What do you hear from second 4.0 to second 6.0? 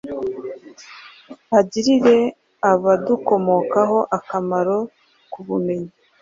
akamaro ku bumenyi,